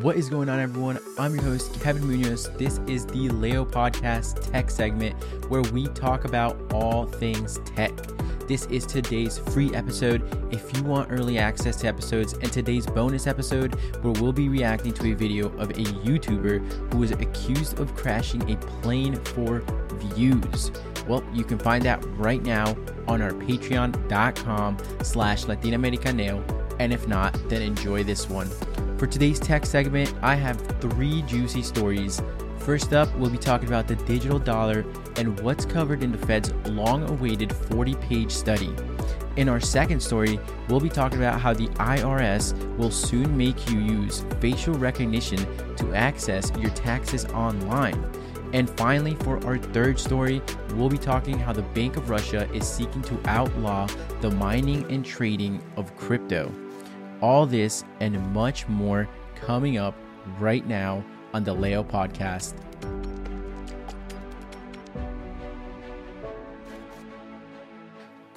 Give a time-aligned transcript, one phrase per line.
[0.00, 1.00] What is going on, everyone?
[1.18, 2.48] I'm your host, Kevin Munoz.
[2.56, 5.16] This is the Leo Podcast Tech segment
[5.50, 7.90] where we talk about all things tech.
[8.46, 10.22] This is today's free episode.
[10.54, 14.92] If you want early access to episodes and today's bonus episode, where we'll be reacting
[14.92, 20.70] to a video of a YouTuber who was accused of crashing a plane for views.
[21.08, 22.76] Well, you can find that right now
[23.08, 26.76] on our patreon.com slash latinoamericaneo.
[26.78, 28.48] And if not, then enjoy this one.
[28.98, 32.20] For today's tech segment, I have three juicy stories.
[32.58, 36.52] First up, we'll be talking about the digital dollar and what's covered in the Fed's
[36.66, 38.74] long awaited 40 page study.
[39.36, 43.78] In our second story, we'll be talking about how the IRS will soon make you
[43.78, 48.04] use facial recognition to access your taxes online.
[48.52, 50.42] And finally, for our third story,
[50.74, 53.86] we'll be talking how the Bank of Russia is seeking to outlaw
[54.22, 56.52] the mining and trading of crypto.
[57.20, 59.94] All this and much more coming up
[60.38, 61.04] right now
[61.34, 62.54] on the Leo podcast.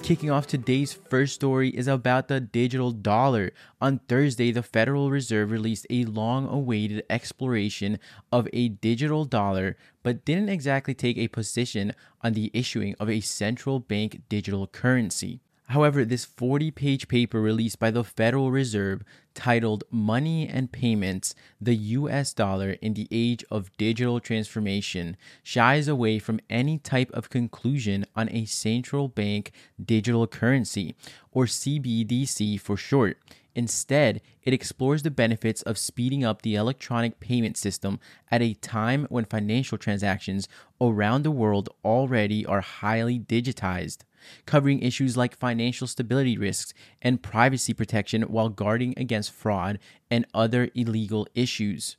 [0.02, 3.52] Kicking off today's first story is about the digital dollar.
[3.80, 8.00] On Thursday, the Federal Reserve released a long awaited exploration
[8.32, 13.20] of a digital dollar, but didn't exactly take a position on the issuing of a
[13.20, 15.40] central bank digital currency.
[15.72, 21.74] However, this 40 page paper released by the Federal Reserve titled Money and Payments The
[21.74, 28.04] US Dollar in the Age of Digital Transformation shies away from any type of conclusion
[28.14, 30.94] on a central bank digital currency,
[31.30, 33.16] or CBDC for short.
[33.54, 37.98] Instead, it explores the benefits of speeding up the electronic payment system
[38.30, 40.48] at a time when financial transactions
[40.82, 44.00] around the world already are highly digitized
[44.46, 49.78] covering issues like financial stability risks and privacy protection while guarding against fraud
[50.10, 51.96] and other illegal issues.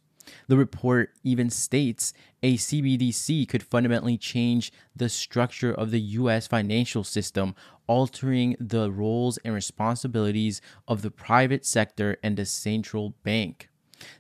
[0.48, 7.04] The report even states a CBDC could fundamentally change the structure of the US financial
[7.04, 7.56] system,
[7.88, 13.70] altering the roles and responsibilities of the private sector and the central bank.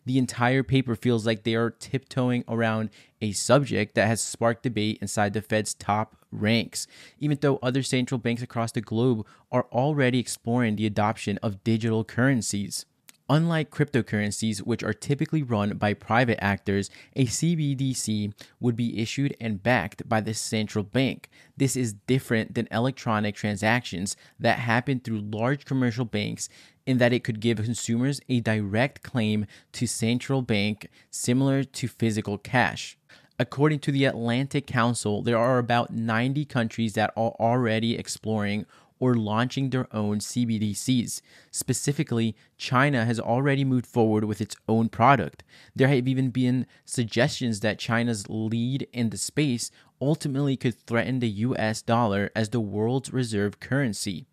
[0.05, 2.89] The entire paper feels like they are tiptoeing around
[3.21, 6.87] a subject that has sparked debate inside the Fed's top ranks,
[7.19, 12.03] even though other central banks across the globe are already exploring the adoption of digital
[12.03, 12.85] currencies.
[13.29, 19.63] Unlike cryptocurrencies, which are typically run by private actors, a CBDC would be issued and
[19.63, 21.29] backed by the central bank.
[21.55, 26.49] This is different than electronic transactions that happen through large commercial banks
[26.85, 32.37] in that it could give consumers a direct claim to central bank similar to physical
[32.37, 32.97] cash.
[33.39, 38.65] According to the Atlantic Council, there are about 90 countries that are already exploring
[38.99, 41.21] or launching their own CBDCs.
[41.51, 45.43] Specifically, China has already moved forward with its own product.
[45.75, 51.29] There have even been suggestions that China's lead in the space ultimately could threaten the
[51.29, 54.25] US dollar as the world's reserve currency.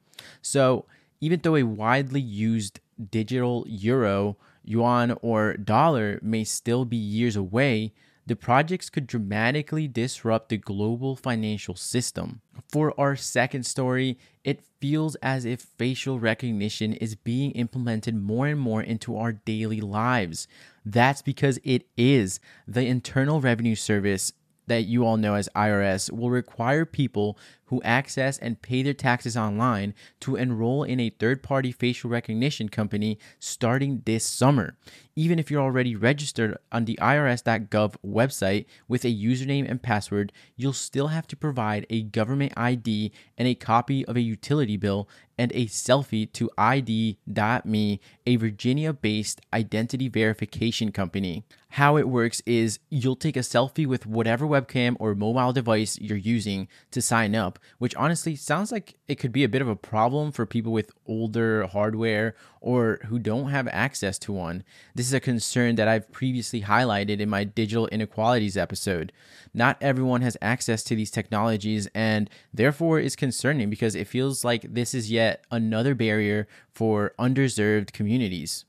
[0.43, 0.84] So,
[1.21, 7.93] even though a widely used digital euro, yuan, or dollar may still be years away,
[8.27, 12.41] the projects could dramatically disrupt the global financial system.
[12.71, 18.61] For our second story, it feels as if facial recognition is being implemented more and
[18.61, 20.47] more into our daily lives.
[20.85, 22.41] That's because it is.
[22.67, 24.33] The Internal Revenue Service
[24.71, 29.37] that you all know as IRS will require people who access and pay their taxes
[29.37, 34.77] online to enroll in a third party facial recognition company starting this summer.
[35.17, 40.73] Even if you're already registered on the IRS.gov website with a username and password, you'll
[40.73, 45.09] still have to provide a government ID and a copy of a utility bill
[45.41, 51.47] and a selfie to ID.me, a Virginia based identity verification company.
[51.75, 56.19] How it works is you'll take a selfie with whatever webcam or mobile device you're
[56.19, 59.77] using to sign up, which honestly sounds like it could be a bit of a
[59.77, 64.65] problem for people with older hardware or who don't have access to one.
[64.97, 69.13] This is a concern that I've previously highlighted in my digital inequalities episode.
[69.54, 74.75] Not everyone has access to these technologies and therefore is concerning because it feels like
[74.75, 78.65] this is yet another barrier for underserved communities.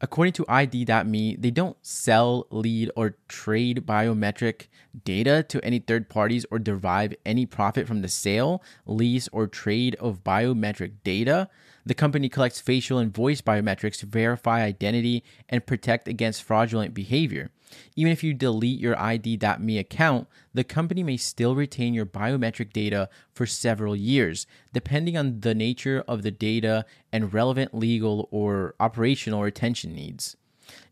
[0.00, 4.66] According to ID.me, they don't sell, lead, or trade biometric
[5.04, 9.94] data to any third parties or derive any profit from the sale, lease, or trade
[9.96, 11.48] of biometric data.
[11.86, 17.50] The company collects facial and voice biometrics to verify identity and protect against fraudulent behavior.
[17.96, 23.08] Even if you delete your ID.me account, the company may still retain your biometric data
[23.32, 29.42] for several years, depending on the nature of the data and relevant legal or operational
[29.42, 30.36] retention needs.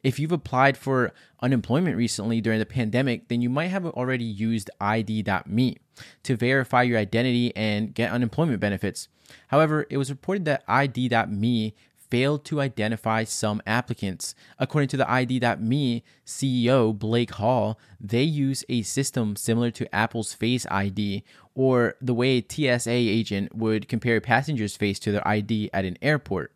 [0.03, 4.71] If you've applied for unemployment recently during the pandemic, then you might have already used
[4.81, 5.79] ID.me
[6.23, 9.09] to verify your identity and get unemployment benefits.
[9.49, 11.75] However, it was reported that ID.me
[12.13, 14.35] failed to identify some applicants.
[14.59, 20.67] According to the ID.me CEO, Blake Hall, they use a system similar to Apple's Face
[20.71, 21.25] ID
[21.55, 25.87] or the way a TSA agent would compare a passenger's face to their ID at
[25.87, 26.53] an airport.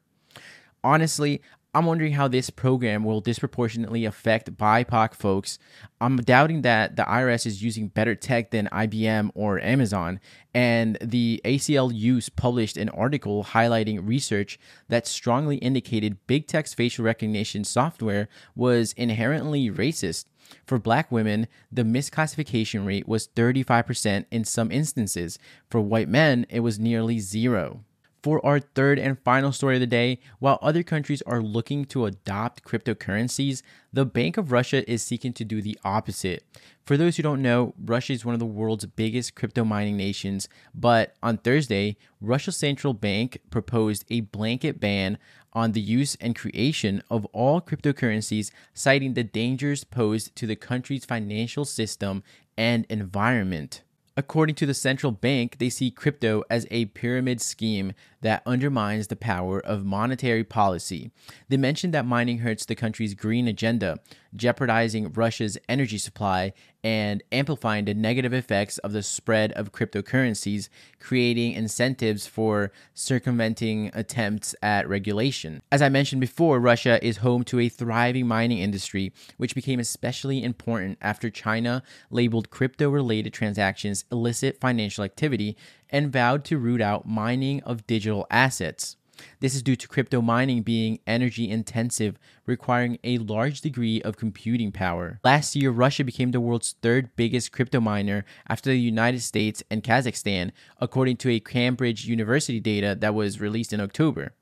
[0.84, 1.40] Honestly,
[1.76, 5.58] I'm wondering how this program will disproportionately affect BIPOC folks.
[6.00, 10.18] I'm doubting that the IRS is using better tech than IBM or Amazon.
[10.54, 14.58] And the ACLU published an article highlighting research
[14.88, 20.24] that strongly indicated big tech's facial recognition software was inherently racist.
[20.64, 25.38] For black women, the misclassification rate was 35% in some instances.
[25.68, 27.84] For white men, it was nearly zero
[28.26, 32.06] for our third and final story of the day, while other countries are looking to
[32.06, 33.62] adopt cryptocurrencies,
[33.92, 36.42] the Bank of Russia is seeking to do the opposite.
[36.84, 40.48] For those who don't know, Russia is one of the world's biggest crypto mining nations,
[40.74, 45.18] but on Thursday, Russia's central bank proposed a blanket ban
[45.52, 51.04] on the use and creation of all cryptocurrencies, citing the dangers posed to the country's
[51.04, 52.24] financial system
[52.58, 53.82] and environment.
[54.18, 57.92] According to the central bank, they see crypto as a pyramid scheme
[58.22, 61.10] that undermines the power of monetary policy.
[61.50, 63.98] They mentioned that mining hurts the country's green agenda,
[64.34, 66.54] jeopardizing Russia's energy supply
[66.86, 70.68] and amplifying the negative effects of the spread of cryptocurrencies,
[71.00, 75.60] creating incentives for circumventing attempts at regulation.
[75.72, 80.44] As I mentioned before, Russia is home to a thriving mining industry, which became especially
[80.44, 85.56] important after China labeled crypto related transactions illicit financial activity
[85.90, 88.96] and vowed to root out mining of digital assets.
[89.40, 94.72] This is due to crypto mining being energy intensive, requiring a large degree of computing
[94.72, 95.20] power.
[95.24, 99.82] Last year, Russia became the world's third biggest crypto miner after the United States and
[99.82, 104.32] Kazakhstan, according to a Cambridge University data that was released in October.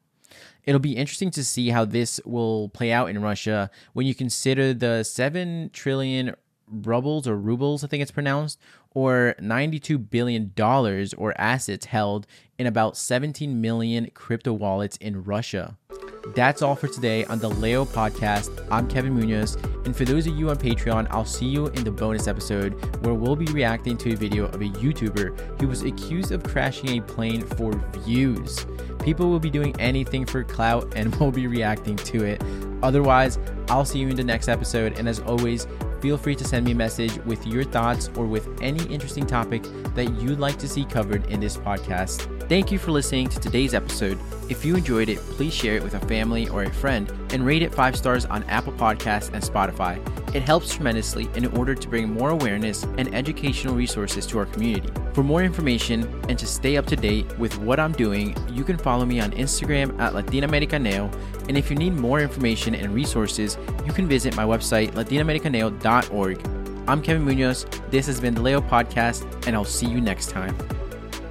[0.65, 4.73] It'll be interesting to see how this will play out in Russia when you consider
[4.73, 6.35] the 7 trillion
[6.69, 8.58] rubles or rubles, I think it's pronounced,
[8.93, 10.52] or $92 billion
[11.16, 12.26] or assets held
[12.58, 15.76] in about 17 million crypto wallets in Russia.
[16.34, 18.66] That's all for today on the Leo podcast.
[18.70, 21.90] I'm Kevin Munoz, and for those of you on Patreon, I'll see you in the
[21.90, 22.72] bonus episode
[23.05, 26.99] where we'll be reacting to a video of a YouTuber who was accused of crashing
[26.99, 28.64] a plane for views.
[29.00, 32.43] People will be doing anything for clout and we'll be reacting to it.
[32.82, 33.38] Otherwise,
[33.69, 35.66] I'll see you in the next episode, and as always,
[36.05, 39.62] feel free to send me a message with your thoughts or with any interesting topic
[39.95, 42.29] that you'd like to see covered in this podcast.
[42.47, 44.19] Thank you for listening to today's episode.
[44.50, 47.62] If you enjoyed it, please share it with a family or a friend and rate
[47.62, 49.99] it five stars on Apple Podcasts and Spotify.
[50.35, 54.93] It helps tremendously in order to bring more awareness and educational resources to our community.
[55.14, 58.76] For more information and to stay up to date with what I'm doing, you can
[58.76, 61.11] follow me on Instagram at LatinaAmericaneo.
[61.49, 63.56] And if you need more information and resources,
[63.87, 66.47] you can visit my website, latinaamericaneo.org.
[66.87, 67.64] I'm Kevin Munoz.
[67.90, 70.55] This has been the Leo Podcast, and I'll see you next time.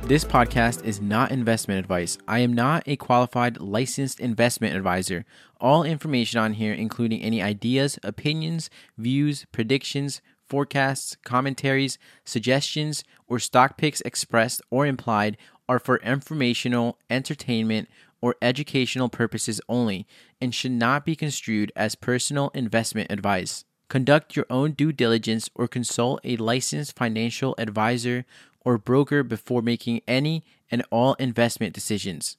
[0.06, 2.18] This podcast is not investment advice.
[2.28, 5.24] I am not a qualified licensed investment advisor.
[5.62, 13.78] All information on here, including any ideas, opinions, views, predictions, forecasts, commentaries, suggestions, or stock
[13.78, 15.38] picks expressed or implied,
[15.70, 17.88] are for informational, entertainment,
[18.22, 20.06] or educational purposes only
[20.42, 23.64] and should not be construed as personal investment advice.
[23.90, 28.26] Conduct your own due diligence or consult a licensed financial advisor
[28.64, 32.38] or broker before making any and all investment decisions.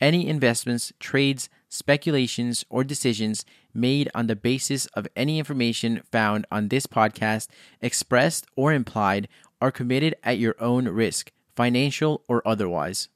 [0.00, 6.68] Any investments, trades, speculations, or decisions made on the basis of any information found on
[6.68, 7.48] this podcast,
[7.80, 9.28] expressed or implied,
[9.60, 13.08] are committed at your own risk, financial or otherwise.